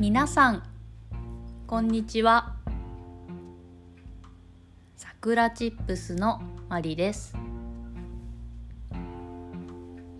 [0.00, 0.62] 皆さん
[1.66, 2.54] こんにちは。
[4.96, 6.40] さくらチップスの
[6.70, 7.36] まりです。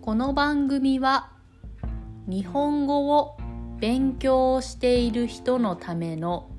[0.03, 1.31] この番組は
[2.27, 3.35] 日本語を
[3.79, 6.51] 勉強している人のための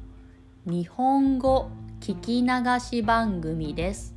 [0.66, 1.70] 日本語
[2.00, 4.16] 聞き流し番組です。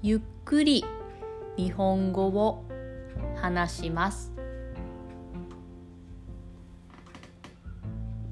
[0.00, 0.82] ゆっくり
[1.58, 2.64] 日本語を
[3.36, 4.32] 話します。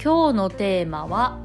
[0.03, 1.39] 今日のテーマは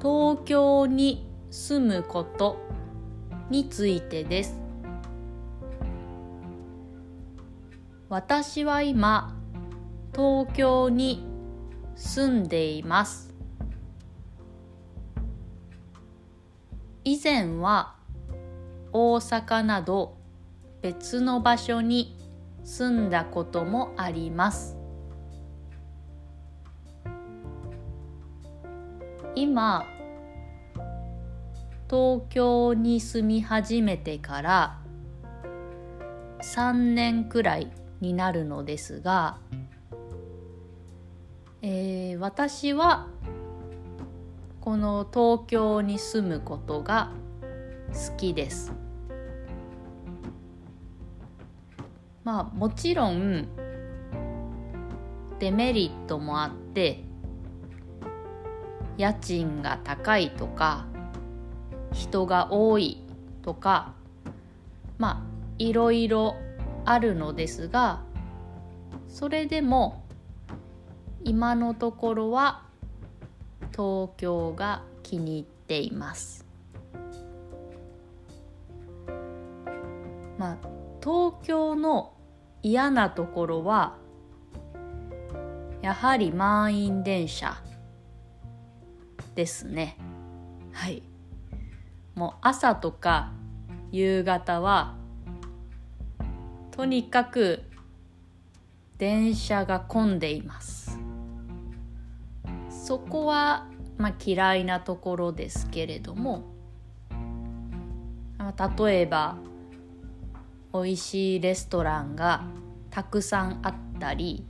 [0.00, 2.56] 東京に住むこと
[3.50, 4.60] についてです。
[8.08, 9.34] 私は今
[10.14, 11.26] 東京に
[11.96, 13.34] 住んでいます。
[17.02, 17.96] 以前は
[18.92, 20.16] 大阪など
[20.80, 22.16] 別の場所に
[22.62, 24.83] 住んだこともあります。
[29.44, 29.86] 今
[31.90, 34.78] 東京に住み始めてから
[36.40, 37.70] 3年くらい
[38.00, 39.36] になるのですが、
[41.60, 43.08] えー、私は
[44.62, 47.12] この東京に住むことが
[47.92, 48.72] 好きです。
[52.24, 53.46] まあもちろん
[55.38, 57.04] デメリットもあって
[58.96, 60.86] 家賃が高いとか
[61.92, 63.02] 人が多い
[63.42, 63.92] とか
[64.98, 66.36] まあいろいろ
[66.84, 68.02] あるのですが
[69.08, 70.04] それでも
[71.22, 72.62] 今のところは
[73.72, 76.44] 東京が気に入っています。
[80.38, 80.56] まあ
[81.02, 82.12] 東京の
[82.62, 83.96] 嫌なところは
[85.82, 87.56] やはり満員電車
[89.34, 89.96] ですね。
[90.72, 91.02] はい。
[92.14, 93.32] もう朝とか
[93.90, 94.96] 夕方は
[96.70, 97.62] とにかく
[98.98, 100.98] 電車が混んでいます。
[102.84, 103.66] そこは、
[103.96, 106.44] まあ、嫌いなところですけれども
[108.78, 109.38] 例えば
[110.74, 112.44] 美味しいレストランが
[112.90, 114.44] たくさんあったり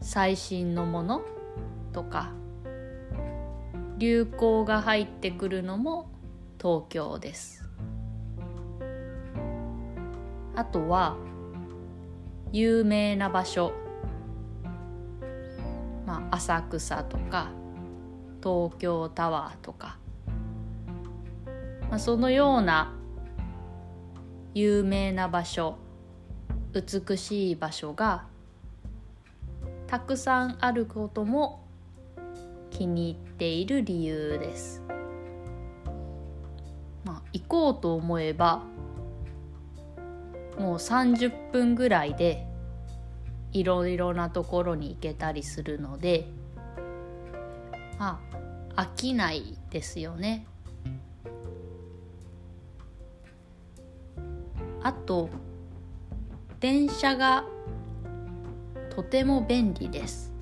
[0.00, 1.22] 最新のもの
[1.92, 2.30] とか
[3.98, 6.08] 流行が入ってくるのも
[6.56, 7.64] 東京です。
[10.54, 11.16] あとは
[12.52, 13.72] 有名な場所。
[16.06, 17.50] まあ浅草とか
[18.40, 19.98] 東京タワーとか、
[21.90, 22.94] まあ、そのような
[24.54, 25.76] 有名な場所
[26.72, 28.26] 美しい場所が
[29.88, 31.67] たくさんあることも
[32.70, 34.82] 気に入っている理由です。
[37.04, 38.62] まあ、行こうと思えば
[40.58, 42.46] もう30分ぐらいで
[43.52, 46.26] いろいろなところに行けたりするので
[47.98, 48.20] ま
[48.76, 50.46] あ飽きないですよね。
[54.82, 55.28] あと
[56.60, 57.44] 電車が
[58.90, 60.32] とても便利です。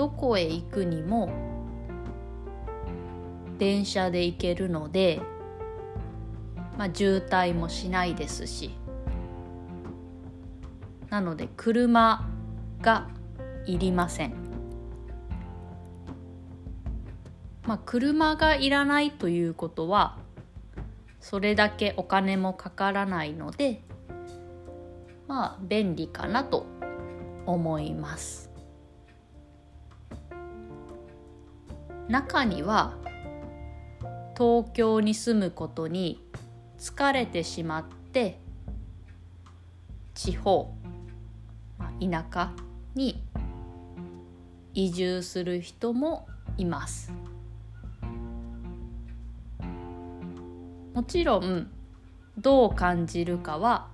[0.00, 1.28] どこへ行くにも
[3.58, 5.20] 電車で行けるので、
[6.78, 8.70] まあ、渋滞もしないですし
[11.10, 12.26] なので車
[12.80, 13.08] が
[13.66, 14.32] いりません。
[17.66, 20.16] まあ、車がいらないということは
[21.20, 23.82] それだけお金もかからないので
[25.28, 26.64] まあ便利かなと
[27.44, 28.49] 思います。
[32.10, 32.96] 中には
[34.36, 36.20] 東京に住むことに
[36.76, 38.40] 疲れてしまって
[40.14, 40.74] 地方、
[41.78, 42.50] まあ、田舎
[42.96, 43.22] に
[44.74, 46.26] 移住する人も
[46.56, 47.12] います。
[50.92, 51.70] もちろん
[52.36, 53.86] どう感じるかは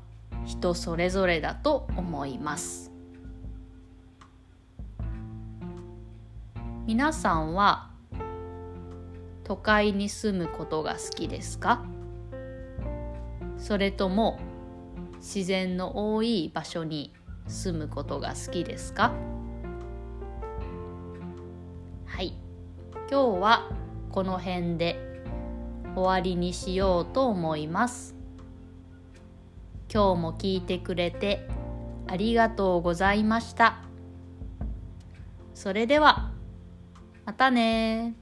[0.47, 2.91] 人それぞれだと思います。
[6.87, 7.91] 皆さんは
[9.47, 11.85] 都会に住むことが好きですか？
[13.59, 14.41] それとも
[15.19, 17.15] 自然の多い場所に
[17.47, 19.13] 住むことが好きですか？
[22.07, 22.33] はい。
[23.09, 23.71] 今日は
[24.11, 24.99] この辺で
[25.95, 28.17] 終わりにしようと思います。
[29.95, 31.49] 今日も聞いてくれて
[32.09, 33.79] ありがとうございました。
[35.55, 36.33] それでは
[37.25, 38.17] またね